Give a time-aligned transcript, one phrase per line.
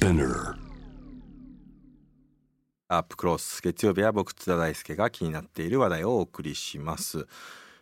[0.00, 0.54] Spinner.
[2.88, 7.26] アップクロス月曜日は僕津田大輔が気になっている話題をお送りします、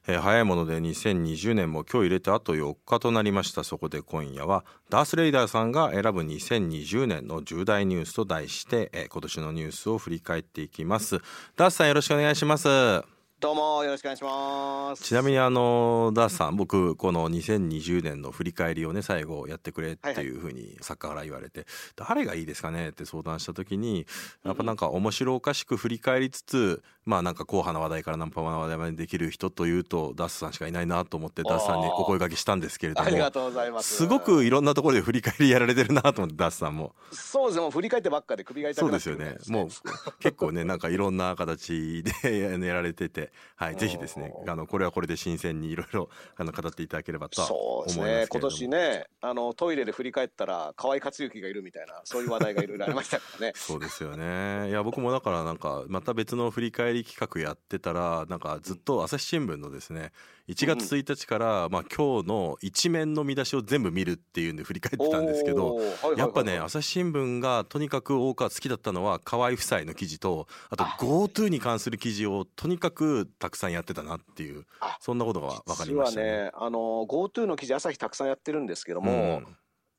[0.09, 3.63] えー早いもので2020年も今日入れてあと4日となりました。
[3.63, 11.21] そこで今夜はダース・レイダーさんが選ぶ2020年の重大ニュースと題して、えー今年のニュースを振り返っていきます。
[11.57, 13.18] ダースさんよろしくお願いします。
[13.41, 15.05] どうもよろしくお願いします。
[15.05, 21.65] ちなみにあのダースさん僕この2020年の振り返りをね最後やってくれっていうふうに作家から言われて、
[21.95, 24.09] 誰がいいですかねって相談した時に
[24.45, 33.95] やっぱなんか面白おかしく振り返りつつまあなんか硬派な話題からナンパな話題までできる人というとダースさんしかいないなと思ってダースさんにお声掛けしたんですけれどもありがとうございます。
[33.99, 36.97] すごくいろんなところで振り返りやられてるなと思ってダースさんも。
[37.13, 37.63] そうですね。
[37.63, 39.63] もう振り返ってばっかで首が痛くなってそうですよね。
[39.63, 39.69] もう
[40.19, 48.27] 結構ねなんかいろんな形でやられてて、はい、ぜひですねあのこれはこれで新鮮にいろいろあの語っていただければとは思いますけそうですね。
[48.31, 48.41] 今。
[48.41, 53.53] 年ね、あのトイレで振り返ったら河合克行がいるみたいなそういう話題がいろいろありましたからね。
[53.57, 54.69] そうですよね。
[54.69, 60.13] いや僕もだからなんかまた別の振り返り企画やってたらなんかずっと朝日新聞のですね
[60.49, 65.79] 1月1日からまあ今日の一面の見出しを全部見るっていうんで振り返ってたんですけど
[66.17, 76.27] やっぱね朝日新聞がとにかく多く好きだったのは河合夫妻の記事とあとあ GoTo に関する記事をとにかくたくさんやってたなっていうあそんなことが分かりましたね。
[76.45, 79.47] ね、あの GoTo の記事朝日たくさんやってるんですけども、うん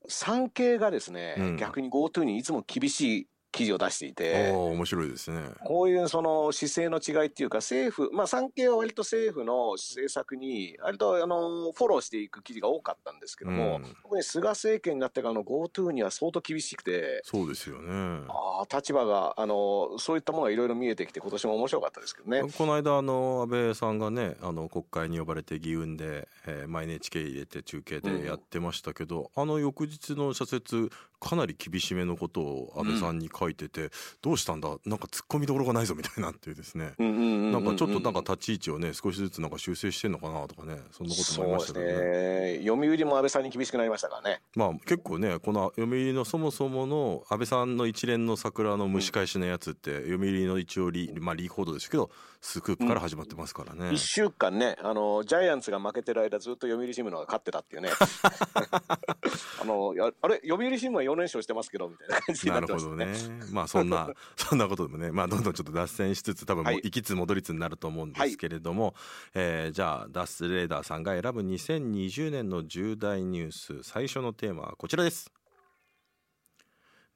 [0.08, 4.52] 産経がですね、うん逆に GoTo にいつも厳しい記事を出していて。
[4.52, 5.40] 面白いですね。
[5.64, 18.24] こういうその姿勢の違いっていうか、政府、まあ、産経は割と政府の政策に、割とあのフォローしていく記事が多かったんですけども、うん特に菅政権になってからの GoTo には相当厳しくて、そうですよね。
[18.28, 22.42] ああ、立場が、あのそういったものがいろいろ見えてきて、今年も面白かったですけどね。
[22.56, 30.90] この間あの安倍さんがねあの国会に呼ばれて議運で、えー、毎 NHK 入れて中継でやってましたけど、あの翌日の社説
[31.20, 34.68] かなり厳しめのことを安倍さんに書いてて、どうしたんだ？
[34.84, 41.92] なんか突っ込みどころがないぞみたいなっていうですね、うんうんうんうんなんかちょっとなんか立ち位置をね少しずつなんか修正してんのかなとかねそんなこともありましたけどね。
[41.92, 42.58] ね。
[42.64, 44.42] 読売も安倍さんに厳しくなりましたからね。
[44.54, 53.92] まあ結構ねこの読売のそもそもの安倍さんの一連の桜の蒸し返しのやつって、読売の一応リ,、まあ、リーク報道ですけどスクープから始まってますからね。
[53.92, 57.90] 一週間ね、あのジャイアンツが負けてる間、ずっと読売新聞の方が勝ってたっていうね。
[59.60, 63.29] あのやあれ、読売新聞は4連勝してますけどみたいな感じにななるほどってましたね。
[63.29, 63.29] ね。
[63.52, 68.94] まあそんな そんなことでもね、まあどんどんちょっと脱線しつつ多分もうはい行きつ戻りつになると思うんですけれども、
[69.34, 75.32] えーじゃあダスレーダーさんが選ぶ2020年の重大ニュース最初のテーマはこちらです。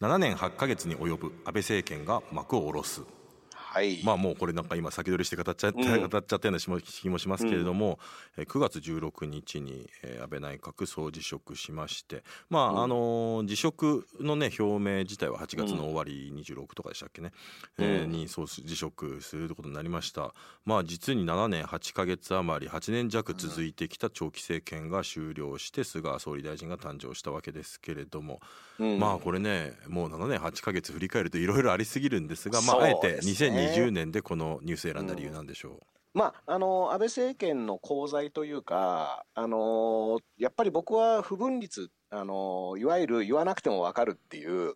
[0.01, 3.24] 7年8ヶ月に及ぶ安倍政権が幕を下ろす。
[3.75, 4.01] はい。
[4.05, 6.09] まあもうこれなんか今先取りして語っちゃって、うん。
[6.09, 7.99] 語っちゃったような気もしますけれども、
[8.37, 12.83] えー9月16日に、えー安倍内閣総辞職しましてまあ、うん。
[12.85, 17.33] あのー辞職のね表明自体は8月の終わり26とかでしたっけね、
[17.79, 20.33] えーうんにそう辞職することになりました。
[20.65, 28.41] まあ実に7年8ヶ月余り8年弱続いてきた長期政権が終了して菅総理大臣が誕生したわけですけれども、
[28.79, 28.99] うん。
[28.99, 35.81] まあこれねもう7年8ヶ月振り返るといろいろありすぎるんですが、まあ、あえてですね2020年でこのニュース選んだ理由なんでしょ
[36.15, 44.75] まあ、あの安倍政権の功罪というか、あのやっぱり僕は不分律、あのいわゆる言わなくても分かるっていう、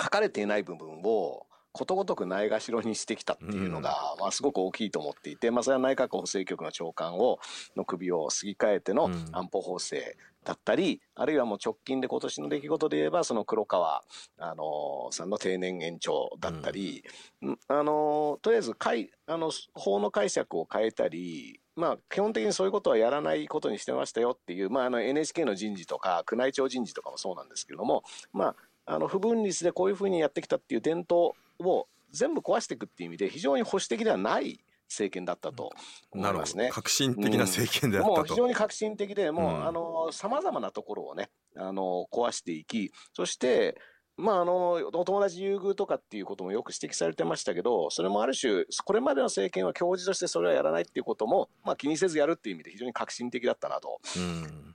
[0.00, 7.40] 書かれていない部分をことごとくないがしろにしてきたっていうのが、まあ、すごく大きいと思っていて、まあ、それは内閣法制局の長官を
[7.76, 9.28] の首をすぎ替えてのうん。
[9.32, 14.04] 安保法制だったり、あるいはもう直近で今年の出来事で言えば、その黒川、
[14.38, 17.04] あのさんの定年延長だったり、
[17.46, 17.58] ん。
[17.68, 28.54] あのとりあえずかいあの法の解釈を変えたり、まあ、基本的にそういうことはやらないことにしてましたよっていう、まあ、あの NHK の人事とか宮内庁人事とかもそうなんですけれども、ま
[28.86, 35.72] あ、あの不分律でこういうふうにやってきたっていう伝統を全部壊していくっていう意味で非常に保守的ではない政権だったと
[36.12, 36.70] うなるほど、思いますね。
[36.72, 39.66] 革新的な政権であったと、もう非常に革新的で、もう、うん。
[39.66, 43.76] あの、様々なところをね、あの、壊していき、そして、
[44.16, 54.00] まあ、あの、お友達優遇とかっていうこともよく指摘されてましたけど、それもある種、これまでの政権は教授としてそれはやらないっていうことも、まあ、気にせずやるっていう意味で非常に革新的だったなと。
[54.16, 54.74] うん。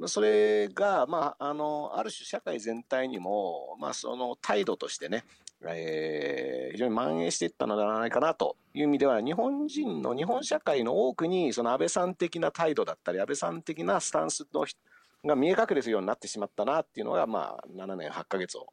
[0.00, 5.24] うん、それが、まあ、あの、ある種社会全体にも、まあ、その態度としてね、
[5.66, 14.64] えー非常に蔓延していったのではないかなという意味では、日本人の、日本社会の多くに、その安倍さん的な態度だったり、安倍さん的なスタンスの
[15.26, 18.66] が見え隠れするようになってしまったなっていうのが、まあ、7年8ヶ月を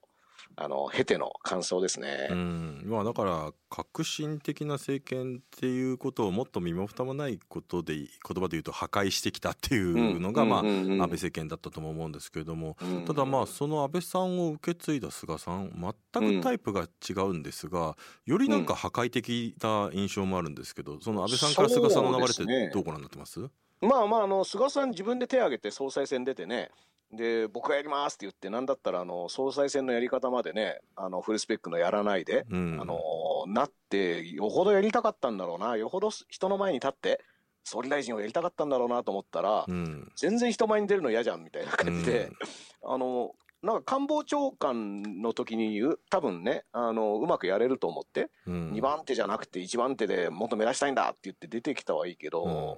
[0.57, 2.27] あの経ての感想ですね。
[2.31, 2.83] うん。
[2.85, 15.71] まあ、だから革新的な政権っていうことをもっと身も蓋もないことで言葉で言うと破壊してきたっていうのが、まあ安倍政権だったとも思うんですけれども、ただまあその安倍さんを受け継いだ菅さん
[16.13, 23.41] 全くタイプが違うんですが、よりなんか破壊的な印象もあるんですけどその安倍さんから菅さんの流れってどうご覧になってます、
[23.81, 26.71] まあまああの菅さん自分で手を挙げて総裁選出てね
[27.11, 32.99] で僕がやりますって言ってなんだったらあの総裁選のやり方までねあのフルスペックのやらないで、うん、あの
[33.47, 37.21] なってよほどやりたかったんだろうなよほど人の前に立って
[37.63, 42.31] 総理大臣をやりたかったんだろうなと思ったら、うん、全然人前に出るの嫌じゃんみたいな感じで、
[42.83, 43.31] うん、あの
[43.63, 45.81] なんか官房長官の時に
[46.11, 52.77] 多分ねあのうまくやれると思って、うん、2番手じゃなくて1番手でもっと目指したいんだって言って出てきたはいいけど、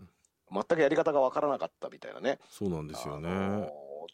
[0.49, 2.39] 全くやり方が分からなかったみたいなね。
[2.49, 3.69] そうなんですよね。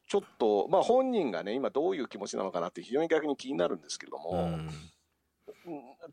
[0.08, 4.70] ちょっと、まあ、本人がね、今どういう気持ちなのかなって非常に逆に気になるんですけども、うん。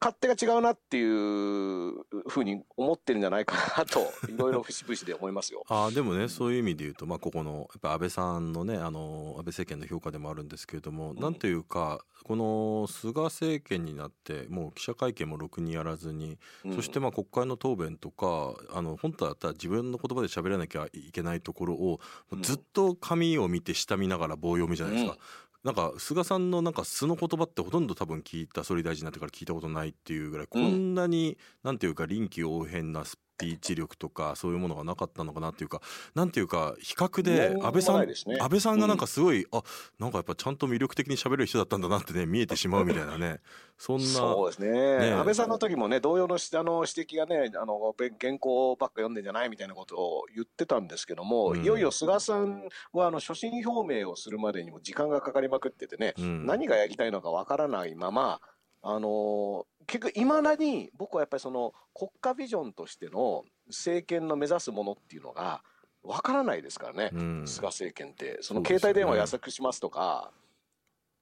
[0.01, 4.01] 勝手が違うなっていうふうに思ってるんじゃないかなと
[4.31, 5.65] いろいろ節々で思いますよ。
[5.69, 22.01] あでもねそういう意味で言うと、まあ、ここのやっぱ安倍さんのねあの安倍政権の評価でもあるんですけれども、うん、なんというかこの菅政権になってもう記者会見もろくにやらずに、うん、そしてまあ国会の答弁とかあの本当だったら自分の言葉で喋らなきゃいけないところを、
[22.43, 25.19] ずっと紙を見て下見ながら棒読みじゃないですか。
[25.65, 35.81] なんか菅さんのなんか素の言葉ってほとんど多分聞いた総理大臣になってから聞いたことないっていうぐらい、こんなになんていうか臨機応変なスピーチ力とかそういうものがなかったのかなっていうか
[36.15, 39.63] なんていうか比較で安倍さん、ね、安倍さんがなんかすごい、うん、あ
[39.99, 43.41] なんかやっぱちゃんと魅力的に喋る人だったんだなってね見えてしまうみたいなね
[43.79, 44.71] そんなそうですね、
[45.11, 58.41] ね、安倍さんの時もね同様のあの指摘がねあの原稿ばっか読んでんじゃないみたいなことを言ってたんですけども、うん、いよいよ菅さんはあの所信表明をするまでにも時間がかかりまくっててね、うん、何がやりたいのかわからないまま
[58.83, 65.63] あの結局いまだに僕はやっぱりその国家ビジョンとしての政権の目指すものっていうのが
[66.03, 68.39] わからないですからね、うん、菅政権って。
[68.41, 70.33] その携帯電話安くしますとか、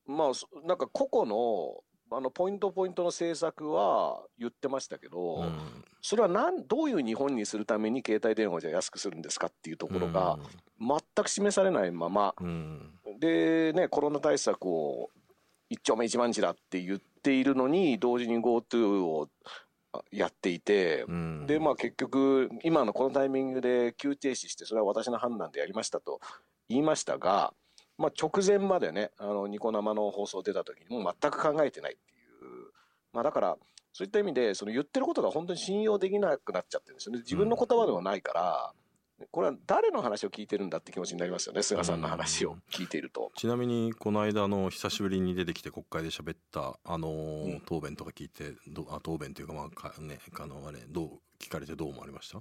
[0.06, 5.58] ね、まあ、なんか個々のあのポイントポイントの政策は言ってましたけど、うん、
[6.00, 10.38] それはなんどういう日本にするために携帯電話じゃ安くするんですかっていうところが
[10.80, 15.10] 全く示されないまま、うん、でねコロナ対策を
[15.68, 19.28] 一丁目一番地だって言っているのに同時に GoTo を
[20.10, 26.20] やっていて、うん、でまあ結局今のこのタイミングで急停止してそれは私の判断でやりましたと
[26.70, 27.52] 言いましたが、
[27.98, 32.72] まあ、直前までねあのニコ生の放送出た時にもう全く考えてないっていう、
[33.12, 33.56] まあ、だから
[33.92, 37.20] そういった意味でその言ってることが本当に信用できなくなっちゃってるんですよね。
[37.20, 38.72] 自分の言葉ではないから。
[39.30, 51.10] これは誰の話を聞いてるんだって気持ちになりますよね菅さんの話を聞いていると、ちなみにこの間の久しぶりに出てきて国会で喋ったあのー、答弁とか聞いてどあ答弁というかまあかねあのあれどう
[51.40, 52.40] 聞かれてどう思われました？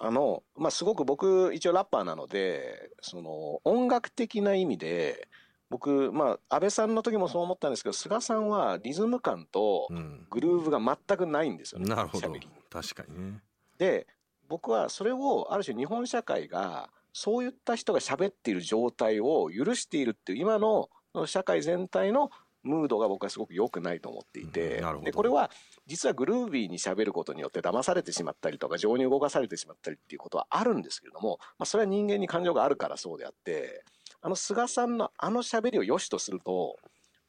[0.00, 5.28] あのまあすごく僕一応ラッパーなのでその音楽的な意味で
[5.70, 9.88] 僕、まあ、安倍さんの時もそう思ったんですけど、菅さんはリズム感と
[10.30, 12.34] グルーヴが全くないんですよね、うん、なるほど。
[12.70, 13.42] 確かにね。
[13.76, 14.06] で、
[14.48, 20.88] 僕はそれをある種日本社会がそういった人が喋っている状態を許しているっていう今の
[21.26, 22.30] 社会全体の
[22.62, 25.50] ムードが僕はすごく良くないと思っていて、うん、でこれは
[25.86, 33.84] 実はグルービーに喋ることによって騙されてしまったりとか情に動かされてしまったりっていうことはあるんですけれども、まあ、それは人間に感情があるからそうであって
[34.20, 36.76] あの菅さんのあの喋りを良しとすると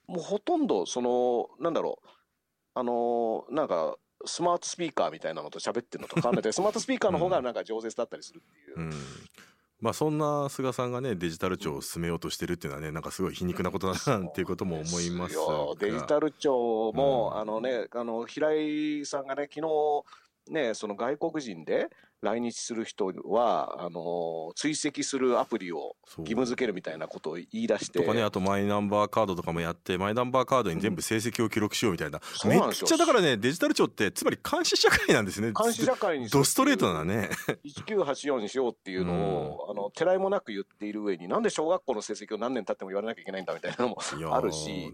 [0.08, 2.08] もうほとんどそのなんだろう
[2.74, 3.96] あのなんか
[4.26, 6.44] スマートスピーカーみたいなのと喋ってるのと変わんない。
[6.44, 8.80] でスマートスピーカーの方がなんか饒舌だったりするっていう。
[8.80, 8.92] うん。
[9.82, 15.38] まあそんな菅さんがねデジタル庁を進めようとしてるっていうのはねなんかすごい皮肉なことだなっていうことも思います
[15.80, 19.66] デジタル庁も、うん、あのねあの平井さんがね昨
[20.48, 21.88] 日ねその外国人で
[22.22, 28.00] 来日する人はあの追跡するアプリを義務付けるみたいなことを言い出して。
[28.00, 35.54] とかねあとマイナンバーカードとかもやってマイナンバーカードに全部成績を記録しようみたいな、うん、めっちゃだからねデジタル庁ってつまり監視社会なんですね。
[35.54, 37.30] 監視社会にドストレートなね。
[37.88, 43.98] 1984にしようっていうのを、うん、あのてらいもなく言っている上になんで小学校の成績を何年経っても言われなきゃいけないんだみたいなのも
[44.36, 44.92] あるし、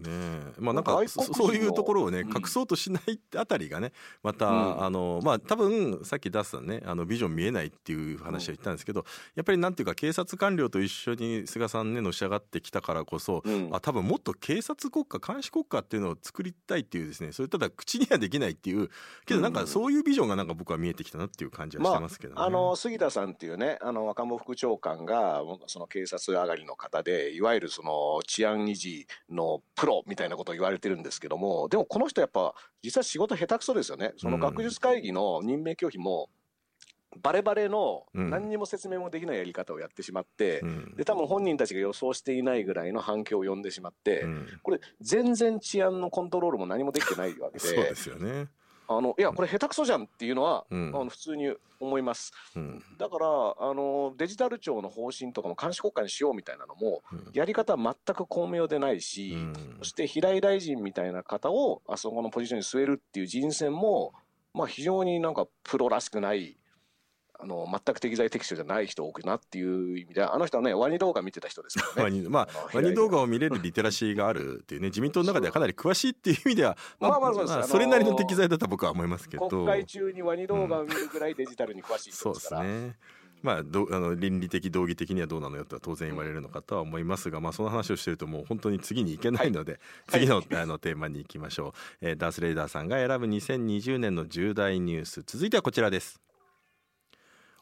[0.58, 3.92] まあなんかそういうところをね、隠そうとしないあたりがね
[4.22, 18.90] また、うん、あのまあ多分さっき出したねあのビビジョン見えないっていう話は言ったんですけど、やっぱりなんていうか警察官僚と一緒に菅さんねのし上がってきたからこそ、うん、あ多分もっと警察国家監視国家っていうのを作りたいっていうですねそれただ口にはできないっていう
[19.24, 22.36] けどなんかそういうビジョンがなんか僕は見えてきたなっていう感じはしてますけど、ね。
[22.36, 34.12] まあ、あの杉田さんっていうねあの若者副長官がその警察上がりの方でいわゆるその治安維持のプロみたいなことを言われてるんですけどもでもこの人やっぱ実は仕事下手くそですよね。
[34.16, 36.28] その学術会議の任命拒否も、
[37.22, 48.48] バレバレの何にも説明もできないやり方をやってしまって、うん、で多分本人たちが予想していないぐらいの反響を呼んでしまって、うん、これ全然治安のコントロールも何もできてないわけでそうですよね。
[48.88, 59.36] あのいやこれ下手くそじゃんっていうのは、うん、あの普通に思います、うん、だからあのデジタル庁の方針とかも監視国家にしようみたいなのも、うん、やり方は全く巧妙でないし、
[59.78, 64.12] そして平井大臣みたいな方をあそこのポジションに据えるっていう人選も、
[64.54, 66.56] まあ、非常になんかプロらしくない
[67.38, 72.02] あの全く適材適所じゃない人多くなっていう意味であの人はねワニ動画見てた人ですからね。
[72.04, 79.48] ワニ,、まあ、ワニ動画を見れるリテラシーがあるっていうね 自民党の中ではかなり詳しいっていう意味ではまあまあそうです、まあ、それなりの適材だと僕は思いますけど。
[79.48, 83.26] 国会中にワニ動画を見るぐらいデジタルに詳しい人ですから、うん、そうですね。
[83.42, 89.78] まあ、どあの倫理的道義的にはどうなのよとは当然言われるのかとは思いますが、まあ、その話をしてるともう本当に次に行けないので、
[90.08, 95.22] はい、次の,、あのテーマに行きましょう、えー、ダース・レイダーさんが選ぶ2020年の重大ニュース。
[95.24, 96.20] 続いてはこちらです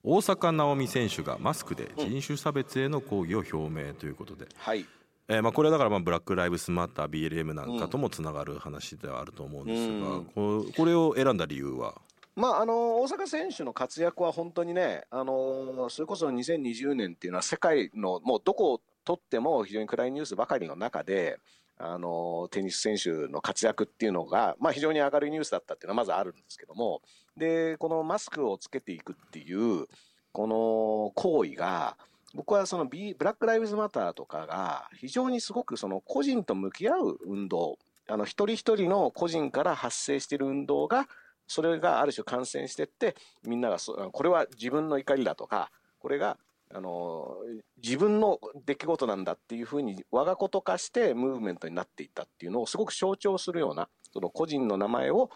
[0.07, 4.85] 大坂なおみ選手がマスクで人種差別への抗議を表明ということで、はい。
[5.29, 11.95] えー、まあこれはだからまあブラック・ライブスマッター BLM なんかともつながる話ではあると思うんですが、ここれを選んだ理由は？
[12.37, 21.39] まあ、あの大阪選手の活躍は本当にね、あのそれこそ2020年っていうのは世界のもうどこをとっても非常に暗いニュースばかりの中で、
[21.79, 27.03] あのテニス選手の活躍っていうのが、まあ、非常に明るいニュースだったっていうのはまずあるんですけども。
[27.37, 29.87] でこのマスクをつけていくっていう
[30.33, 31.97] この行為が
[32.35, 37.79] 僕はその、B、ブラック・ライブズ・マターとかが非常にすごくその個人と向き合う運動
[38.09, 41.07] あの一人一人の個人から発生している運動が
[41.47, 43.15] それがある種感染してって
[43.47, 46.37] みんながそこれは自分の怒りだとかこれが
[46.75, 47.37] あの
[47.83, 55.31] 自分の出来事なんだっていうふうに我がこと化してムーブメントになっていったっていうのをすごく象徴するようなその個人の名前を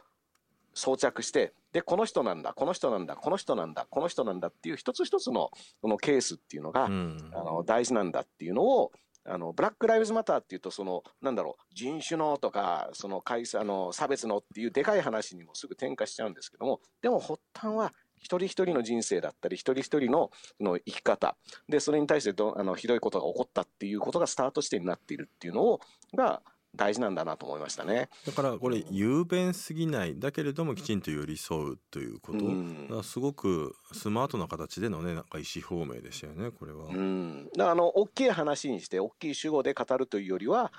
[0.74, 8.90] 装着してでこの人なんだこの人なんだこの人なんだこの人なんだっていう一つ一つのこのケースっていうのが、うん、あの大事なんだっていうのを
[9.24, 21.36] あのブラック・ライブズ・マターっていうとそのなんだろう人種のとかそのあの差別のっていうでかい話にもすぐ転化しちゃうんですけどもでも発端は一人一人の人生だったり、一人一人のの生き方、
[21.68, 25.80] で、それに対してどあのひどいことが起こったっていうことがスタート地点になっているっていうのを、
[26.14, 26.42] が、
[26.76, 28.08] 大事なんだなと思いましたね。
[28.26, 30.18] だからこれ雄弁すぎない。
[30.18, 36.86] だけれどもきちんと寄り添うということ、うん、すごくスマートな形でのねなんか意思表明でしたよねこれは。
[36.86, 40.72] うん、だからあの大きい話にして大きい主語で語るというよりは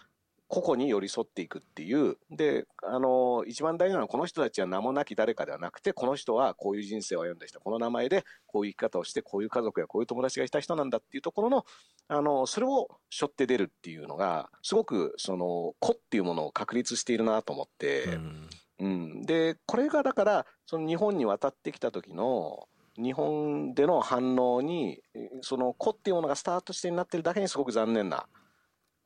[0.49, 2.17] 個々に寄り添っていくっていう。
[2.31, 11.65] で、あの、一番大事なのはこの人たちは名もなき誰かではなくて、この人はこういう人生を歩んだ人、この名前でこういう生き方をして、こういう家族やこういう友達がいた人なんだっていうところの、
[12.07, 25.03] あの、それを背負って出るっていうのが、すごく、その、個っていうものを確立しているなと思って、うん、うん、で、これがだから、その日本に渡ってきた時の、日本での反応に、
[25.41, 28.25] その個っていうものがスタートしてになってるだけにすごく残念な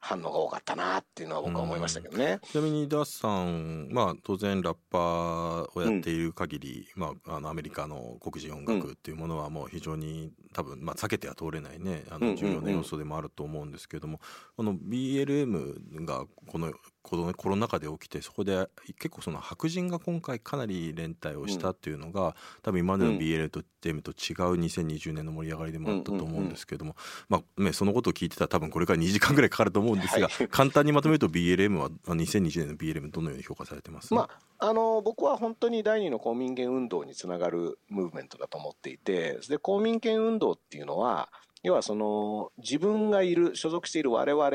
[0.06, 2.40] 反応が多かったなっていうのは僕は思いましたけどね。
[2.44, 14.20] ちなみにダッさん、まあ当然ラッパーをやっている限り、うん、まああのアメリカの黒人音楽っていうものはもう非常に多分まあ避けては通れないねあの重要な要素でもあると思うんですけれども、
[14.56, 18.70] この BLM がこのコロコロナ禍で起きてそこで
[19.00, 26.96] 結構その白人が今回かなり連帯をしたっていうのが、うん、多分今までの BL とと違う2020年の盛り上がりでもあったと思うんですけども、
[27.28, 34.30] まあね、そのことを聞いてたら多分これから2時間ぐらいかかると思うんですが、はい、簡単にまとめると BLM は2020年の BLM どのように評価されてます、ま
[34.60, 41.30] あ、あの僕は本当に第二の公民権運動につながるムーブメントだと思っていてで公民権運動っていうのは
[41.64, 44.50] 要はその自分がいる所属している我々っ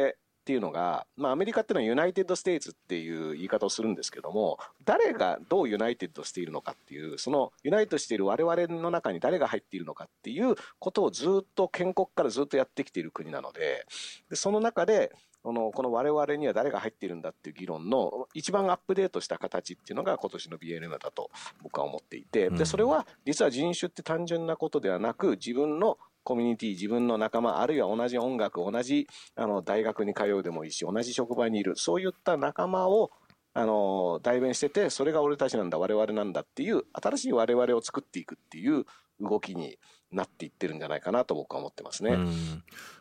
[0.48, 13.84] ていうのが、まあ、アメリカっていうのは United States っていう言い方をするんですけども誰がどう united しているのかっていうその unite している我々の中に誰が入っているのかっていうことをずっと建国からずっとやってきている国なので
[14.30, 21.30] でその中でこのこの我々には誰が入っているんだっていう議論の一番アップデートした形っていうのが今年の BLM だと
[21.62, 22.50] 僕は思っていて。
[22.50, 33.10] でそれは実は人種って単純なことではなく自分のコミュニティ、自分の仲間、あるいは同じ音楽、同じあの大学に通うでもいいし、同じ職場にいる、そういった仲間を
[33.54, 38.84] あの代弁してて、それが俺たちなんだ、我々なんだっていう、新しい我々を作っていくっていう、
[39.20, 39.78] 動きに
[40.10, 42.16] なっていってるんじゃないかなと僕は思ってますね。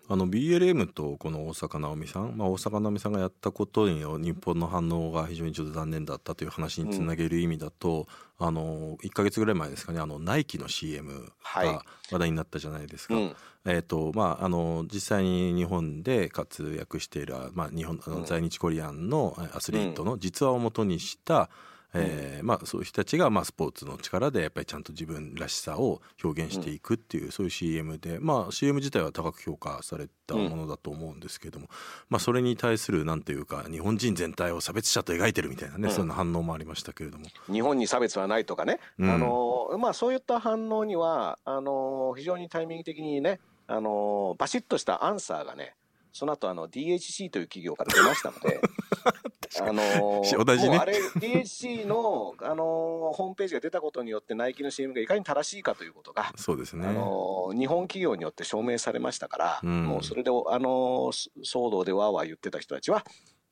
[0.10, 8.08] あの BLM とこの大坂なおみさん、まあ、大坂なおみさんがやったことに日本の反応が非常にちょっと残念だったという話につなげる意味だと、
[8.40, 13.16] うん、あの1か月ぐらい前ですかねあのナイキの CM が話題になったじゃないですか。
[13.16, 13.36] はいうん。
[13.66, 21.48] えーとまあ、あの実際に日本で活躍している、まあ、日本あの在日コリアンのアスリートの実話をもとにした、うん
[21.94, 31.72] えーまあ、そういう人たちが、まあ、スポーツの力でやっぱりちゃんと自分らしさを表現していくっていう、うん、そういう CM で、まあ、CM 自体は高く評価されたものだと思うんですけども、うん、
[32.10, 37.25] まあ、それに対するなんていうか日本人全体を差別者と描いてるみたいなね、うん、そんな反応もありましたけれども。
[37.51, 45.75] 日本に差別はないとかね、あのまあ、そういった反応にはあの非常にタイミング的にねあのバシッとしたアンサーがね
[46.13, 48.60] その後あの DHC という企業から出ましたので
[49.60, 50.77] あのー、 同じね。
[50.77, 56.88] あれ、DHC の、あのー、ホームページが出たことによって、ナイキの CM がいかに正しいかということが、そうですね。
[56.88, 63.04] あのー、日本企業によって証明されましたから、うん、もうそれで、あの騒動でわーわー言ってた人たちは、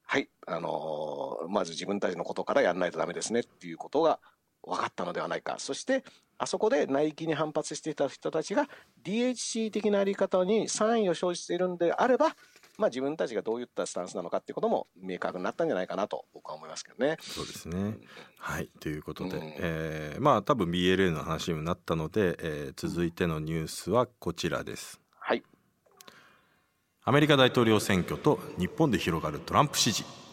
[0.08, 4.20] はい、あのまず自分たちのことからやらないとダメですねっていうことが
[4.64, 5.56] 分かったのではないか。
[5.60, 6.04] そして、
[6.38, 8.68] あそこでナイキに反発していた人たちが
[9.04, 12.36] DHC 的なあり方に賛意を生じているんであれば、
[12.78, 17.18] まあ、自分たちがどういったスタンスなのかっていうことも明確になったんじゃないかなと僕は思いますけどね。
[17.22, 18.02] そうですね、うん、
[18.38, 25.00] はいということで、うん、えー、まあ多分 BLA の話にもなったので、えー、続いてのニュースはこちらです。
[25.20, 25.44] はい
[27.08, 30.25] アメリカ大統領選挙と日本で広がるトランプ支持。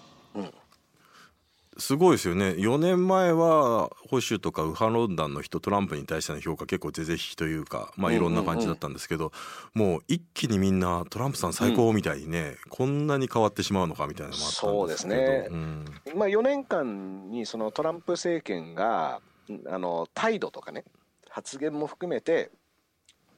[1.82, 2.50] うんすごいですよね。
[2.50, 9.32] 4年前は保守とか右派論壇の人トランプに対しての評価結構是々非というかまあいろんな感じだったんですけど、
[9.74, 14.72] もう一気にみんなトランプさん最高みたいにね、うん、こんなに変わってしまうのかみたいなのもあったんですけど。
[14.72, 15.84] そうですね、うん、
[16.14, 19.20] まあ、4年間にそのトランプ政権が
[19.66, 20.84] あの態度とかね
[21.28, 22.50] 発言も含めて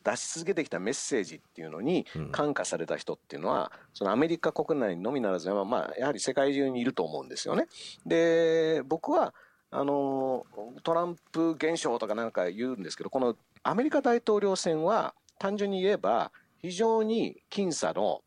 [0.04, 7.66] 出し続けてきたメッセージっていうのに感化された人っていうのは、そのアメリカ国内のみならず、まあ、やはり世界中にいると思うんですよね。
[8.06, 9.34] で、僕は、
[9.70, 10.46] あの、
[10.82, 16.30] トランプ現象とかなんか言うんですけど、このアメリカ大統領選は単純に言えば、
[16.60, 18.22] 非常に僅差の、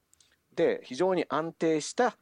[0.55, 2.17] で、非常に安定した、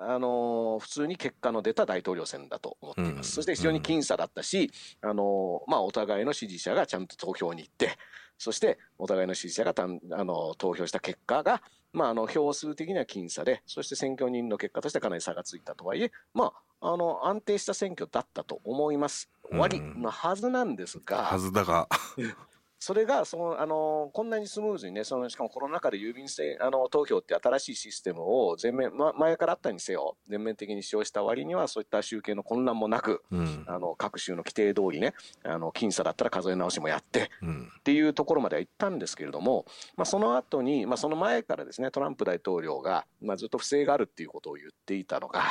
[0.00, 3.28] あの普通に結果の出た大統領選だと思っています。
[3.28, 7.98] うん、そして非常に僅差だったし、あのまあ、お互いの支持者がちゃんと投票に行って、
[8.38, 11.60] そしてお互いの支持者がたんあの投票した結果が、
[11.92, 19.28] まあ、あの票数的には僅差で、そして選挙人の結果としてかなり差がついたとはいえ、まあ、あの安定した選挙だったと思います。
[19.50, 21.88] 終わりのはずなんですが、はずだが
[22.78, 45.42] それがそのあのこんなにスムーズにね、そのしかもコロナ禍で郵便選あの投票って新しいシステムを全面、ま、前からあったにせよ、全面的に使用した割には、そういった集計の混乱もなく、うん、あの各州の規定通りね、あの僅差だったら数え直しもやって、うん、っていうところまでは行ったんですけれども、まあ、その後に、まあ、その前からですね、トランプ大統領が、まあ、ずっと不正があるっていうことを言っていたのが、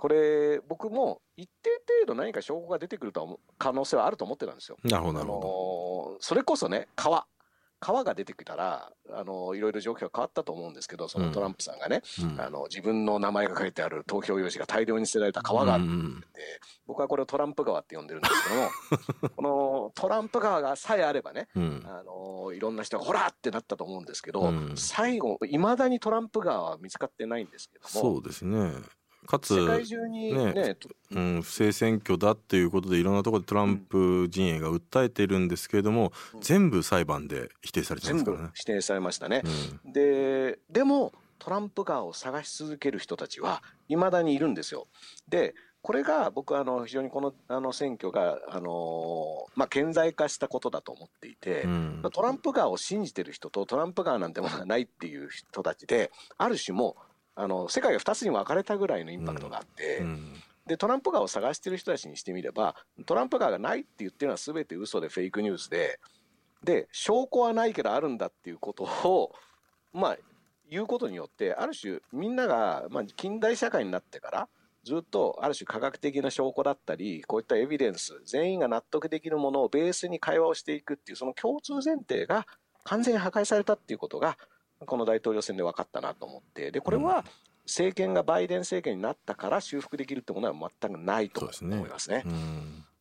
[0.00, 1.68] これ、僕も一定
[2.00, 4.78] 程度何か証拠が出てくると可能性はあると思ってたんですよ。
[4.82, 7.26] なるほど、あのそれこそね、川。
[7.80, 16.24] 川が出てきたら、あの、いろいろ状況が変わったと思うんですけど、そのトランプさんがね、うん、あの、自分の名前が書いてある投票用紙が大量に捨てられた川があるって、うん、
[16.86, 18.48] 僕はこれをトランプ川って呼んでるんです
[19.18, 28.72] けども、 このトランプ川がさえあればね、うん、あの、いろんな人がほらってなったと思うんですけど、最後、いまだにトランプ川は見つかってないんですけども、そうですね。
[29.26, 30.76] かつ、世界中にね、ね
[31.12, 38.48] うん、不正選挙だっていうことでいろんなところでトランプ陣営が訴えてるんですけれども、うん、全部裁判で否定されてますからね。
[38.54, 39.42] 否定されましたね。
[39.84, 44.86] うん、ででもトランプ側を探し続ける人たちはいまだにいるんですよ。
[45.28, 56.96] でこれが僕はあの非常にこのあの選挙が、あのまあ、顕在化したことだと思っていて、うん、トランプ側を信じてる人とトランプ側なんてものはないっていう人たちである種も
[57.40, 60.34] あの世界が2つに分かれたぐらいのインパクトがあって、うん、
[60.66, 62.76] でトランプ側を探してる人たちにしてみれば
[63.06, 65.98] トランプ側がないって言ってるのは全て嘘でフェイクニュースで
[66.62, 69.32] で証拠はないけどあるんだっていうことを
[69.94, 70.18] まあ
[70.70, 74.48] 言うことによってある種みんなが、まあ、近代社会になってから
[74.84, 82.46] ずっとある種科学的な証拠だったりこういったエビデンス全員が納得できるものをベースに会話をしていくっていうその共通前提が
[82.84, 84.36] 完全に破壊されたっていうことが
[84.86, 87.24] この大統領選で分かったなと思って、で、これは
[87.66, 92.22] 政権がバイデン政権になったから修復できるってものは全くないと思いますね。
[92.22, 92.32] すね。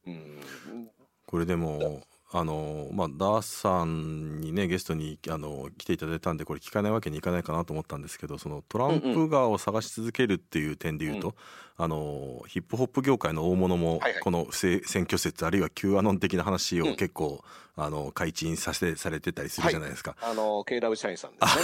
[0.05, 0.91] うん、うん、
[1.25, 11.33] これでも、あのまあダースさんにねゲストにあの来ていただいたんでこれ聞かないわけにいかないかなと思ったんですけどそのトランプ側を探し続けるっていう点で言うと、
[11.77, 17.43] あのヒップホップ業界の大物もはいはいこの不正選挙説あるいは Q アノン的な話うんを結構、
[17.75, 20.15] あの開陳させされてたりするじゃないですか。
[20.21, 21.63] あの、ケイラブ社員さんですね。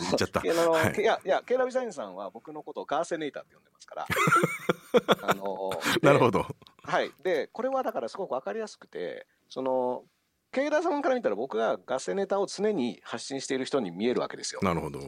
[0.00, 0.56] 言っちゃったいやい
[1.00, 4.06] いや、いや、ケイラブ社員さんは僕のことをガーセネーターって呼んでますから。
[5.28, 5.70] あの
[6.02, 6.42] なるほど。
[6.42, 6.46] ど。
[6.82, 7.12] はい。
[7.22, 10.04] で、これはだからすごくわかりやすくて、その、
[10.52, 14.60] ケイラさんから見たら僕がガセネタを常に発信している人に見えるわけですよ。
[14.62, 15.00] なるほど。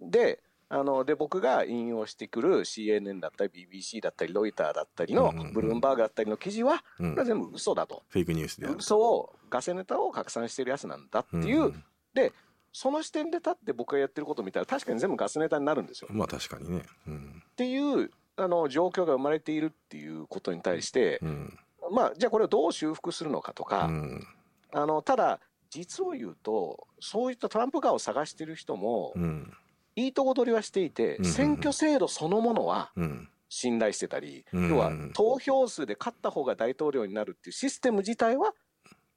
[0.00, 8.02] で、あので僕が引用してくる CNN だったり BBC だったりロイターだったりのうんうんうんブルームバーグだったりの記事は、うんこれは全部嘘だと。
[8.08, 8.68] フェイクニュースで。
[8.68, 12.32] 嘘を、ガセネタを拡散してるやつなんだっていう、んで、
[12.72, 16.08] その視点で立って僕がやってることを見たら確かに全部ガセネタになるんですよ。
[16.12, 16.82] まあ確かにね。
[17.06, 17.42] うん。
[17.50, 21.58] っていうあの状況が生まれているっていうことに対してう、ん。
[21.90, 24.26] まあじゃあこれをどう修復するのかとか、うん。
[24.72, 29.52] あのただ実を言うとそういったトランプ側を探してる人もうん。
[29.96, 33.28] いいとこ取りはしていて、選挙制度そのものはうん。
[33.48, 38.52] 信頼してたり、うん要は投票数で勝った方が大統領になるっていうシステム自体は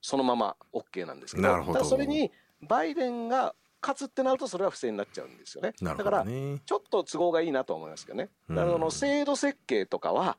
[0.01, 2.31] そのまま OK なんですけどどただそれに
[2.62, 5.73] バイデンが勝つってなるとそれは不正になっちゃうんですよね。
[5.81, 6.25] なるほだから。
[6.25, 8.29] ちょっと都合がいいなと思いますけどね。
[8.49, 10.38] だか制度設計とかは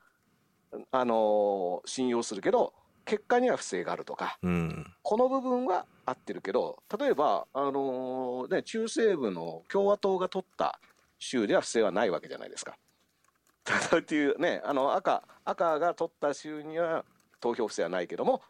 [0.91, 2.73] あのー信用するけど
[3.05, 4.87] 結果には不正があるとかうん。
[5.03, 10.79] この部分は合ってるけど例えば、あのーね、中西部の共和党が取った
[11.19, 12.77] 州では不正はないわけじゃないですか。
[13.97, 17.05] っていうねあの赤赤が取った州には
[17.41, 18.43] 投票不正はないけども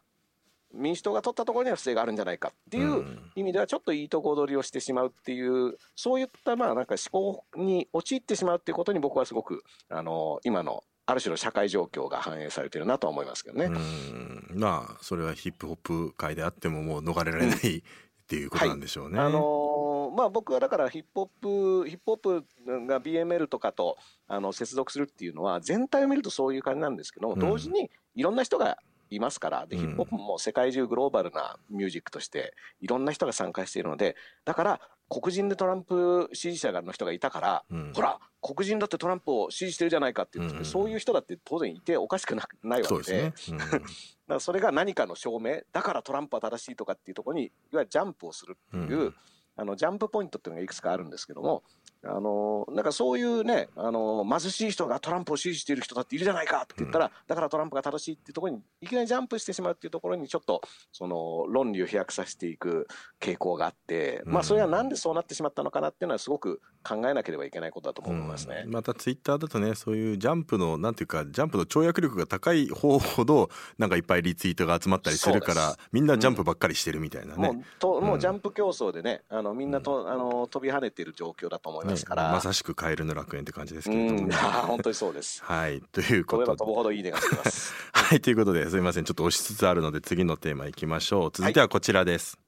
[0.72, 13.66] 民主党が取ったところには不正があるんじゃないかっていううん意味ではちょっといいとこ取りをしてしまうっていうそういったまあなんか思考に陥ってしまうっていうことに僕はすごくあの今のある種の社会状況が反映されてるなとは思いますけどね。
[13.66, 17.82] うんまあそれはヒップホップ界であってももう逃れられないっ
[18.26, 19.18] ていうことなんでしょうね。
[19.18, 19.72] あのー
[20.16, 23.96] まあ、僕はだからヒップホップヒップホップが BML とかと
[24.28, 28.78] あの接続するっていうのは全体を見るとそういう感じなんですけども、うん同時にいろんな人が
[29.16, 29.82] いますからでうん。
[29.82, 34.80] ヒップホップも世界中グローバルなミュージックとしていろんな人が参加しているのでだから
[35.12, 37.92] 黒人でトランプ支持者の人がいたから、うん。
[37.94, 40.64] ほら黒人だってトランプを支持してるじゃないかって言って、うん。
[40.64, 43.02] そういう人だって当然いておかしくなないわけで。
[43.36, 43.58] すね。
[43.60, 43.80] だか
[44.28, 49.14] らそれが何かの証明だからトランプは正しいとかっていうところにいわゆるジャンプをするっていう、うん。
[49.54, 51.62] あのジャンプポイントっていうのがいくつかあるんですけども
[52.04, 60.62] あのなんかそういうねあの貧しい人がトランプを支持している人だっているじゃないかって言ったら、だからトランプが正しいっていうところにいきなりジャンプしてしまうっていうところにちょっと
[60.92, 62.88] その論理を飛躍させていく
[63.20, 68.62] 傾向があって、まあそれはなんでそうなってしまったのかなっていうのはすごく考えなければいけないことだと思いますね。
[68.66, 68.72] うん。
[68.72, 77.52] またツイッターだとねそういうジャンプのなんていうかジャンプの跳躍力が高い方ほどなんかいっぱいリツイートが集まったりするからみんなジャンプばっかりしてるみたいなね。
[77.52, 78.20] もうともううん。
[78.20, 84.34] ジャンプ競争でね、あのみんなと、あの飛び跳ねてる状況だと思いますから、ねまさしくカエルの楽園って感じですうけれどもん、ね。
[84.36, 85.42] 本当にそうです。
[85.44, 87.74] はいということで飛ぶほどいいねがつきます。
[87.92, 92.38] はいということですみませんちょっと押しつつあるので次のテーマいきましょう続いてはこちらです、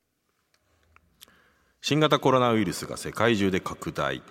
[1.80, 4.22] 新型コロナウイルスが世界中で拡大、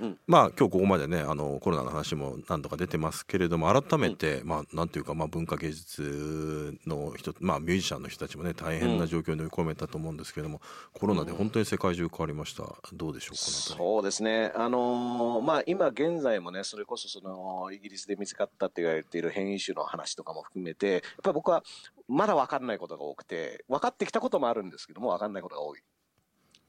[0.00, 10.60] うんまあ今日ここまでねあのコロナの話も何度か出てますけれども改めて、まあなんていうか、まあ、文化芸術の人まあミュージシャンの人たちもね大変な状況に追い込めたと思うんですけれども、
[10.92, 12.64] コロナで本当に世界中変わりました。
[12.92, 21.62] どうでしょうかそうですね、あのーまあ、今現在もね、それこそそのイギリスで見つかったって言われている変異種の話とかも含めて、やっぱり僕は
[22.08, 25.80] まだ分かんないことが多くて、分かってきたこともあるんですけども、分かんないことが多い。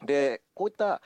[0.06, 1.02] で、こういった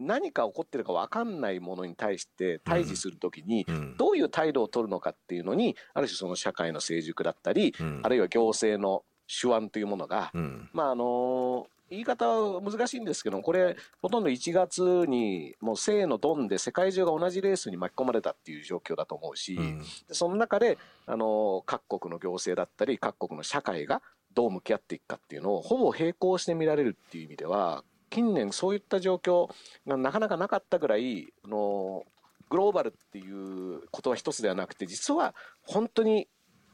[0.00, 3.66] 何か起こってるか分かんないものに対して対峙するときに、
[3.96, 8.00] どういう態度を取るのかっていうのに、ある種その社会の成熟だったり、うん。
[8.02, 10.68] あるいは行政の手腕というものが、うん。
[10.72, 19.78] まああの言い方は難しいんですけども、これ、ほとんど1月にもう正のドンで世界中が同じレースに巻き込まれたっていう状況だと思うし、うん。
[20.08, 24.00] でその中で、あの各国の行政だったり、各国の社会が
[24.32, 29.48] どう向き合っていくかっていうのを、ほぼ並行して見られるっていう意味では、近年、そういった状況
[29.86, 32.04] がなかなかなかったぐらい、あの
[32.50, 36.28] グローバルっていうことは一つではなくて、実は本当に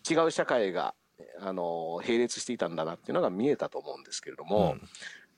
[0.09, 0.95] 違う社会が
[1.41, 4.77] あの並列していたんだなっていうのが見えたと思うんですけれども、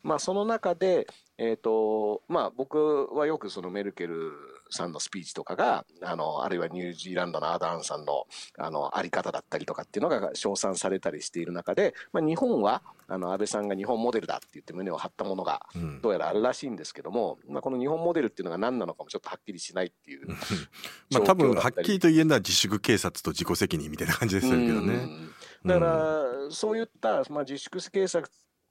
[0.03, 1.07] まあ、その中で、
[1.39, 4.33] えーとまあ、僕はよくそのメルケル
[4.71, 8.27] さんのスピーチとかがあのあるいはニュージーランドのアーダーンさんの
[8.59, 16.01] あのあり方だったりとかっていうのが称賛されたりしている中で、まあ、日本はあの安倍さんが日本モデルだって言って胸を張ったものがうん。
[16.01, 20.29] どうやらあるらしいんですけども、まあ、この日本モデルっていうのが何なのかもちょっとはっきりしないっていう
[21.11, 24.71] まあ多分はっきりと言えるのは自粛警察と自己責任みたいな感じですけどね。
[24.73, 25.35] うん。
[25.65, 28.31] だから、そういった、まあ、自粛警察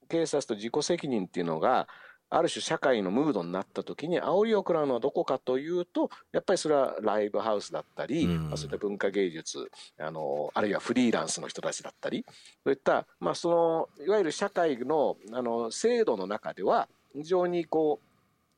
[0.10, 1.88] 警察と自己責任っていうのが、
[2.32, 12.24] ある種社会のムードになった時に煽りを食らうのはどこかというとやっぱりそれはライブハウスだったり、うん、まあ、そういった文化芸術あのあるいはフリーランスの人たちだったり
[12.63, 18.00] そういった、まあ、そのいわゆる社会のあの制度の中では非常にこ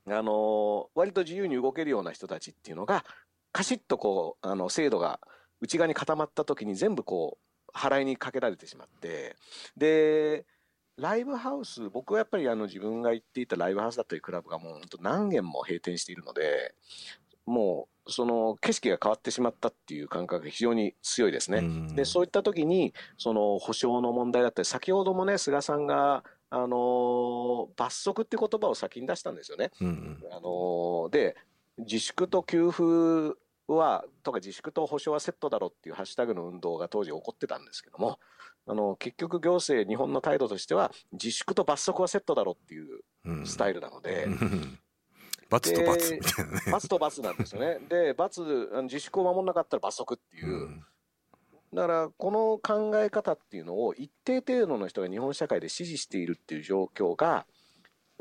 [0.05, 3.05] うあの割と自由に動けるような人たちっていうのが
[3.53, 5.19] カシッとこうあの制度が
[5.61, 7.37] 内側に固まった時に全部こ
[7.73, 9.37] う払いにかけられてしまって
[9.77, 10.45] で
[11.01, 16.75] ライブハウス、僕はやっぱりあの自分が行っていたライブハウスだったりクラブがもう本当何軒も閉店しているので、
[17.47, 21.63] もうその景色が変わってしまったっていう感覚が非常に強いですね。
[21.95, 29.71] で、そういった時に、その保証の問題だったり、先ほどもね、菅さんが、あの罰則って言葉を先に出したんですよね。
[29.79, 31.35] うんあので、
[31.77, 38.19] 自粛と給付は、とか自粛と保証はセットだろっていうハッシュタグの運動が当時起こってたんですけども、
[38.67, 44.25] あの結局行政日本の態度としては自粛と罰則はセットだろっていうスタイルなので。
[44.25, 44.79] うん
[45.51, 46.61] 罰と罰みたいなね。
[46.71, 47.79] 罰と罰なんですよね。
[47.89, 48.41] で、罰、
[48.83, 50.47] 自粛を守らなかったら罰則っていう。
[50.47, 50.85] うん、
[51.73, 57.45] だから、この考え方っていうのを一定程度の人が日本社会で支持しているっていう状況が、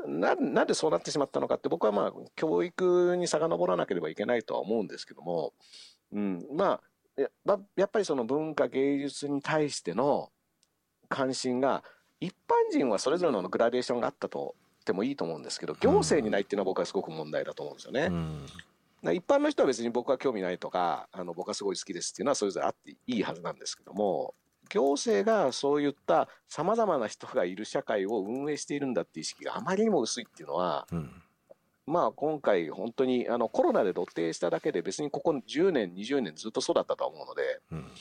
[0.05, 5.53] ななんでそうなってしまったのかって、僕はまあ、教育に遡らなければいけないとは思うんですけども、
[6.11, 6.90] うん、まあ、
[7.21, 10.31] ややっぱりその文化芸術に対しての
[11.09, 11.83] 関心が
[12.19, 18.05] 一般人はそれぞれのグラデーションがあったとってもいいと思うんですけど行政にないっていうのは僕はすごく問題だと思うんですよね。
[18.05, 18.45] うん
[19.03, 24.35] 一般の人は別に僕は興味ないとかあの僕はすごい好きですっていうのはそれぞれあっていいはずなんですけども
[24.69, 31.23] 行政がそういったさまざまな人がいる社会を運営しているんだっていう意識があまりにも薄いっていうのは、うん、
[31.91, 37.91] まあ今回本当にあのコロナで露呈しただけで別にここ10年20年ずっとそうだったと思うので、うん。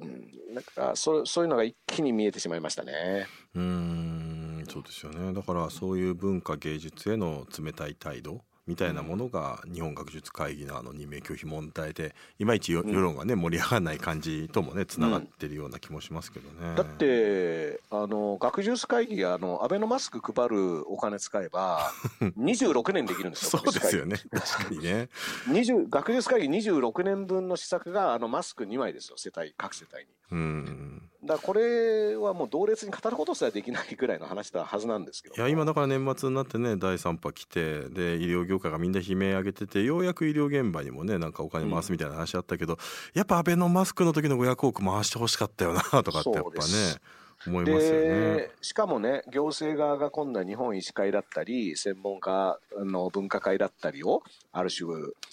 [0.00, 3.26] うん、なんかそそういうのが一気に見えてしまいましたね。
[3.54, 4.64] うん。
[4.68, 5.32] そうですよね。
[5.32, 16.76] だからそういう文化芸術への冷たい態度みたいなものが日本学術会議のあの任命拒否問題でいまいち世論がね盛り上がらない感じともねつながってるような気もしますけどね。
[16.76, 21.90] だってあの学術会議あのアベノマスク配るお金使えば
[22.38, 23.62] 26年できるんですよ。
[23.64, 25.08] そうですよね確かにね。
[25.88, 30.08] 学術会議26年分の施策があのマスク2枚ですよ世帯各世帯に。
[30.30, 35.34] うんだこれはもう同列に語ることすらできないぐらいの話だはずなんですけど。
[35.34, 42.78] いや今だから年末になってね第3波来てで医療業界がみんな悲鳴上げててようやく医療現場にもねなんかお金回すみたいな話あったけど、うん、
[43.14, 46.68] やっぱアベノマスクの時の500億回してほしかったよな とかってやっぱね
[47.46, 48.50] 思いますよね。
[48.60, 54.88] しかもね行政側が今度は日本医師会だったり専門家の分科会だったりをある種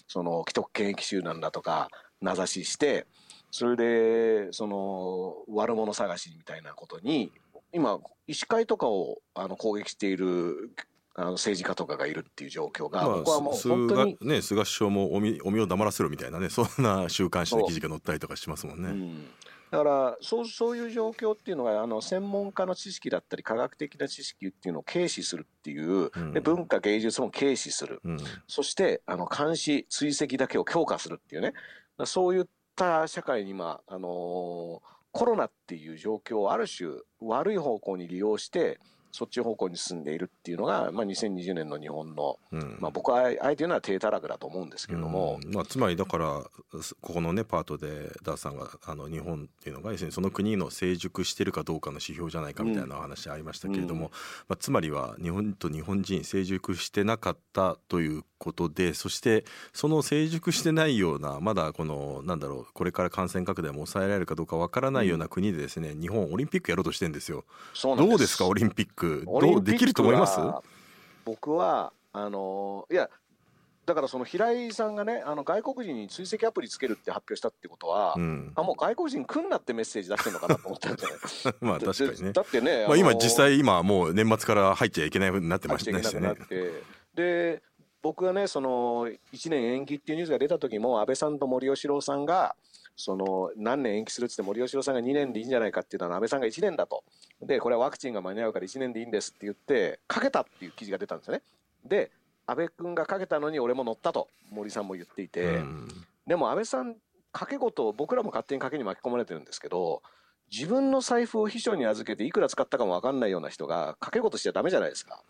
[0.08, 1.90] その既得権益集団だとか
[2.22, 3.06] 名指しして
[3.56, 7.32] それでその悪者探しみたいなことに
[7.72, 10.74] 今医師会とかをあの攻撃している
[11.16, 18.90] あの政治家とかがいるっていう状況が、まあ、僕はもう本当に、ね、菅首相もおみお身を黙らせろみたいなねそんな週刊誌の記事が載ったりとかしますもんね。
[18.90, 19.26] うん。
[19.72, 31.54] だからそうそういう状況っていうのがあの専門家の知識だったり科学的な知識っていうのを軽視するっていう、うん、で文化芸術も軽視する、うん、そしてあの監視追跡だけを強化するっていうね。
[32.04, 36.90] そういった社会に今、あのー、コロナっていう状況をある種
[37.22, 38.80] 悪い方向に利用して
[39.16, 46.44] そっち方向に進んでいるっていうのが、まあ、2020年の日本の、うん、まあ、僕はあえて言うのは低たらくだと思うんですけども、うん、まあ、つまりだから
[47.00, 54.12] ここのねパートでダーさんがあの日本っていうのが要するにその国の成熟してるかどうかの指標じゃないかみたいな話ありましたけれども、うん、
[54.50, 67.46] まあ、つまりは日本と日本人成熟してなかったということでそしてその成熟してないようなまだこのなんだろうこれから感染拡大も抑えられるかどうかわからないような国でですね、日本オリンピックやろうとしてるんですよ。
[67.84, 70.40] どうですかオリンピッククどうできると思います？
[71.26, 73.10] 僕はあのいや
[73.86, 81.56] だからその平井さんがねあの外国人に追跡アプリつけるって発表したってことは、うん、あもう外国人来んなってメッセージ出してるのかなと思ったんじゃない？
[81.62, 82.34] まあ確かにね。
[82.34, 86.34] だってね、まあ、今実際今もう年末から入っちゃいけないふうになってましたね。
[87.14, 87.62] で
[88.02, 92.56] 僕がねその1年延期っていうニュースが出た時も安倍さんと森喜朗さんが
[92.96, 97.04] その何年延期するっつって森喜朗さんが2年でいいんじゃないかっていうのは安倍さんが1年だと。
[97.42, 101.42] でこれはワクチンが間に合うから1年でいいんですって言ってかけたっていう記事が出たんですよね。
[101.84, 102.12] で
[102.48, 105.62] 安倍君がかけたのに俺も乗ったと森さんも言っていて、
[106.28, 106.96] でも安倍さん
[107.34, 110.02] 賭け事僕らも勝手に賭けに巻き込まれてるんですけど
[110.50, 115.22] 自分の財布を秘書に預けていくら使ったかも分かんないような人が賭け事しちゃだめじゃないですか、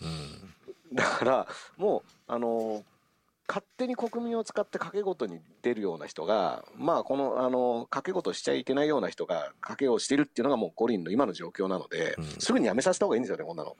[0.93, 1.47] だから
[1.77, 2.83] もうあの
[3.47, 13.75] 勝手に国民を使って賭け事に出るような人が、まあ、この、あの、賭け事しちゃいけないような人が賭けをしてるっていうのがもう五輪の今の状況なので、うん、すぐにやめさせた方がいいんですよね、こんなの。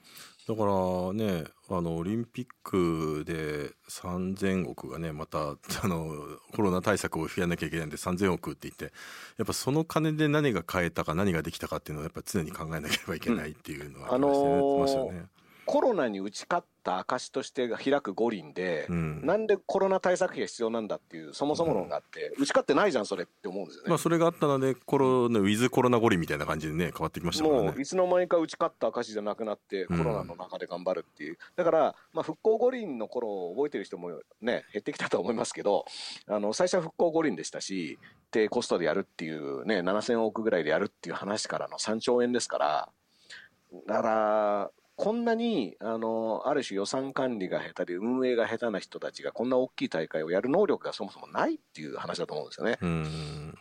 [0.48, 6.12] だからね、あの、オリンピックで3000億がね、また、あの、
[6.54, 8.94] コロナ対策をやらなきゃいけないんで3000億って言って、
[9.36, 14.32] やっぱその金で何が買えたか何ができたかっていうのはやっぱ常に考えなければいけないっていうのはありま
[14.86, 15.06] したね。
[15.06, 15.35] うんあのー
[15.66, 23.88] コロナに打ち勝った証として開く五輪で、うん、なんでコロナ対策費が必要なんだっていう、そもそも論があって、うん、打ち勝ってないじゃん、それって思うんですよね。
[23.90, 27.62] まあ、それがあったので、コロナ、ウィズコロナ五輪みたいな感じでね、変わってきましたからね。
[27.70, 31.32] もう、いつの間にか打ち勝った証じゃなくなって、コロナの中で頑張るっていう。
[31.32, 35.84] うん、だから、まあ、復興五輪の頃を覚えてる人もね、減ってきたと思いますけど、
[36.28, 37.98] あの、最初は復興五輪でしたし、
[38.30, 42.88] 低コストでやるっていうね、7000億ぐらいでやるっていう話からの3兆円ですから、
[43.86, 52.78] だから、こんなに、あの、ある種予算管理が下手で運営が下手な人たちがこんな大きい大会をやる能力がそもそもないっていう話だと思うんですよね。
[52.80, 53.58] うん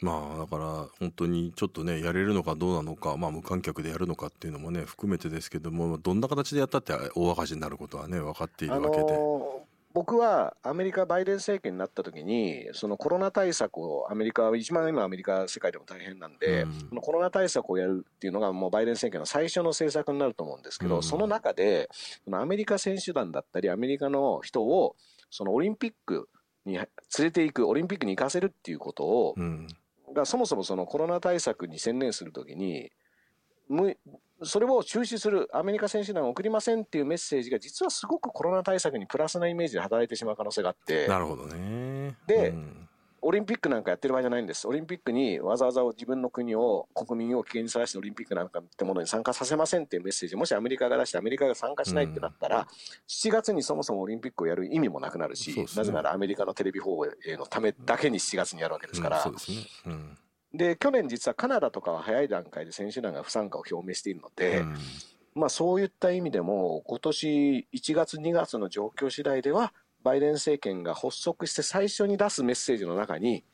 [0.00, 0.64] まあだから
[0.98, 9.02] 本当にちょっとねやれるのかどうなのか、まあ、無観客でやるのかっていうのもね含めてですけどもどんな形でやったって大赤字になることはね分かっているわけで。
[9.02, 21.90] あの僕はアメリカ、バイデン政権になった時に、そのコロナ対策をアメリカは、一番今アメリカ、世界でも大変なんで、うん、このコロナ対策をやるっていうのがもうバイデン政権の最初の政策になると思うんですけど、うん、その中で、
[22.32, 24.96] アメリカ選手団だったり、アメリカの人を、
[25.30, 26.28] そのオリンピック
[26.64, 26.86] に連
[27.18, 29.66] れていく、オリンピックに行かせるっていうことを、うん、
[30.14, 32.90] がそもそもそのコロナ対策に専念するときに、
[34.44, 41.06] それを中止する、アメリカ選手団を送りませんっていうメッセージが、実はすごくコロナ対策にプラスなイメージで働いてしまう可能性があって。
[41.08, 42.16] なるほどね。
[42.26, 42.88] で、うん、
[43.24, 44.66] オリンピックなんかやってる場合じゃないんです。
[44.66, 52.64] オリンピックにわざわざ自分の国を、国民を危険にさらしてオリンピックなんかってものに参加させませんっていうメッセージ、もしアメリカが出してアメリカが参加しないってなったら、うん、
[53.08, 59.18] 7月にそもそもオリンピックをやる意味もなくなるし、ね、なぜならアメリカのテレビ放映のためだけに7月にやるわけですから。
[59.18, 59.56] うん、そうですね。
[60.54, 64.76] で、去年実はカナダとかは早い段階で選手団が不参加を表明しているので、うん、
[65.34, 73.44] まあそういった意味でも、今年1月2月の状況次第では、バイデン政権が発足して最初に出すメッセージの中に、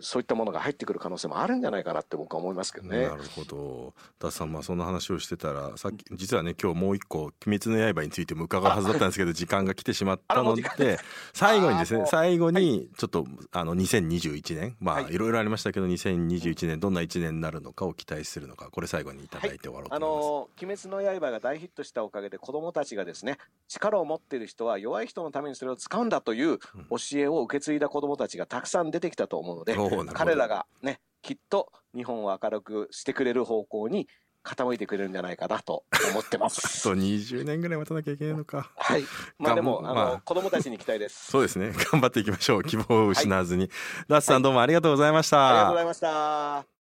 [0.00, 3.06] そういったものが入ってくる可能性もあるんじゃないかなって僕は思いますけどね。
[3.08, 3.94] なるほど。
[4.18, 10.98] ダさん、まあそんな話をしてたら、さっき、実はね、今日もう一個、鬼滅の刃についても伺うはずだったんですけど、時間が来てしまったので、
[11.32, 15.20] 最後にですね、最後に、ちょっと、あの、2021年、まあ、い。
[15.20, 20.26] ろいろありましたけど、2021年、どんな1年になるのかを期待するのか、これ最後にいただいて終わろうと思います。
[20.26, 20.34] はい、
[20.66, 29.74] あの、鬼滅の刃が大ヒットしたおかげで、子供たちがですね、力を持っている人は弱い人のためにそれを使うんだという教えを受け継いだ子供たちがたくさん出てきたと思うので、
[30.12, 34.08] 彼らがね、きっと日本を明るくしてくれる方向に
[34.42, 36.88] 傾いてくれるんじゃないかなと思ってます。
[36.88, 38.70] あと20年ぐらい待たなきゃいけないのか。
[38.76, 39.04] はい。
[39.38, 41.30] まあでも、あの、まあ、子供たちに期待です。
[41.30, 41.72] そうですね。
[41.92, 42.62] 頑張っていきましょう。
[42.62, 43.62] 希望を失わずに。
[43.62, 43.70] はい、
[44.08, 45.48] ダッツさんどうもありがとうございました。
[45.48, 46.79] ありがとうございました。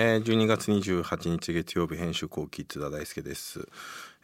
[0.00, 3.68] えー、12月28日月曜日編集後期津田大輔です。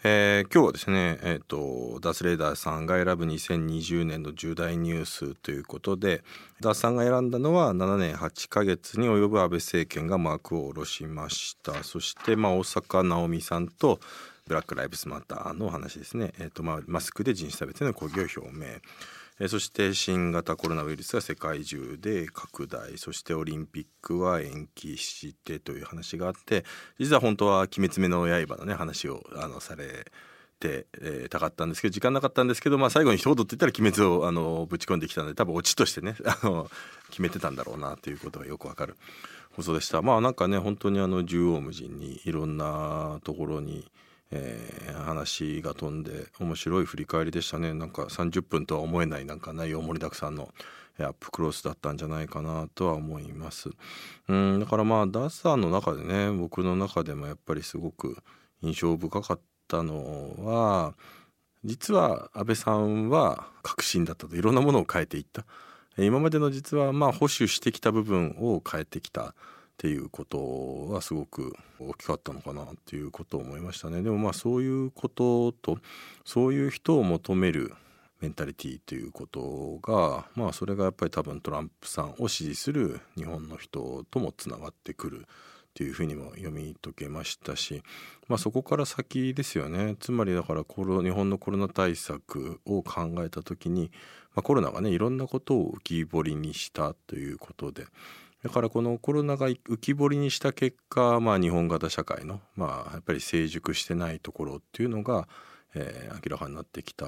[0.05, 6.23] えー、今日はですね、えーと、ダース・レーダーさんが選ぶ2020年の重大ニュースということで
[6.61, 11.83] ダースさんが選んだのは7年8ヶ月に及ぶ安倍政権が幕を下ろしました。
[11.83, 13.99] そして、まあ、大阪直美さんと
[14.47, 18.67] ブラック・ライブスマターの話ですね、えーとまあ、マスクで人種差別への抗議を表明。
[19.41, 26.65] えそして新型コロナウイルスが世界中で拡大そしてオリンピックは延期してという話があって
[26.99, 30.13] 実は本当は「鬼滅目の刃」のね話をあのされ
[30.61, 36.71] て、え、たかったんですけど時間なかったんですけど、まあ、最後に一言って言ったら鬼滅をあのぶち込んできたので多分オチとしてね あの
[37.11, 38.97] 決めてたんだろうなということがよくわかる
[39.51, 40.01] 放送でした。
[40.01, 43.91] まあなんかね本当にあの縦横無尽にいろんなところに
[44.37, 47.73] えー、話が飛んで面白い振り返りでしたね。
[47.73, 50.53] なんか30分とは思えないなんか内容盛りだくさんの
[50.99, 53.71] アップクロスだったんじゃないかなとは思います。
[54.29, 58.17] うんだからまあダッサーの中でね僕の中でもやっぱりすごく
[58.63, 60.95] 印象深かったのは
[61.65, 64.35] 実は安倍さんは革新だったと。
[64.35, 65.47] いろんなものを変えていった。
[65.97, 69.35] 今までの実はまあ保守してきた部分を変えてきた。
[69.75, 74.03] っていうことはすごく大きかったのかなっていうことを思いましたね。
[74.03, 75.79] でもまあそういうことと
[76.25, 77.75] そういう人を求める
[78.21, 85.25] メンタリティということがまあそれがやっぱり多分トランプさんを支持する日本の人ともつながってくるっ
[85.75, 87.83] ていうふうにも読み解けましたし、
[88.29, 93.91] まあ、そこから先ですよねつまりだからコロ日本のコロナ対策を考えた時に、
[94.37, 97.87] まあ、コロナがねいろんなことを浮き彫りにしたということで
[98.45, 105.27] だからこのコロナが浮き彫りにした結果、まあ、日本型社会の、まあ、やっぱり成熟してないところっていうのが
[105.75, 107.07] えー、明らかになってきた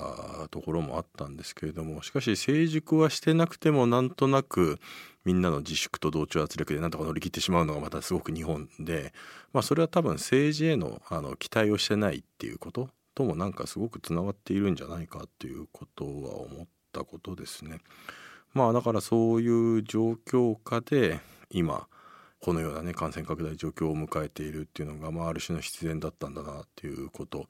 [0.50, 4.80] ところもあったんですけれどもしかし成熟はしてなくてもなんとなく
[5.24, 9.12] みんなの自粛と同調圧力でなんとか乗り切ってしまうのがまたすごく日本で、
[9.52, 17.80] まあ、それは多分政治へのあの期待をしてないっていうことともなんかすごくつながっているんじゃないかっていうことは思ったことですね。
[18.56, 21.86] まあだからそういう状況下で今
[22.40, 27.48] このようなね感染拡大状況を迎えているっていうのが、まあ、ある種の必然だったんだなっていうこと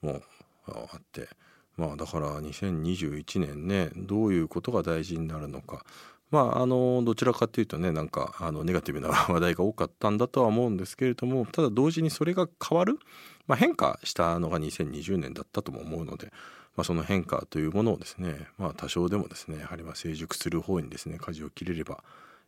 [0.00, 0.22] も
[0.68, 1.28] あって
[1.76, 5.84] まあだから2021年ねどういうことが大事になるのか。
[6.30, 12.98] まああのどちらかというとねなんかあのネガティブな話題が多かったんだとは思うんですけれどもただ同時にそれが変わる、
[13.46, 16.32] まあ、変化したのが2020年だったとも思うので、
[16.76, 22.02] まあ、その変化というものをですね、まあ、多少でもですねやはりま成熟する方にですね舵を切れれば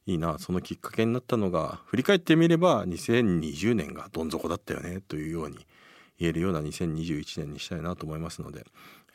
[0.07, 5.66] いいなそのきっかけになったのが振り返ってみれば2020年がどん底だったよねというように
[6.18, 8.64] 言えるような2021年にしたいなと思いますので、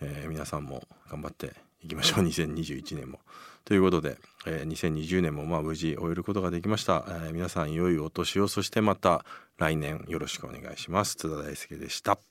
[0.02, 1.54] えー、皆さんも頑張って
[1.84, 3.20] いきましょう2021年も。
[3.66, 9.26] ということで、えー、2020年もまあ無事終えることができました、えー、皆さん良いお年をそしてまた
[9.58, 12.31] 来年よろしくお願いします津田大輔でした。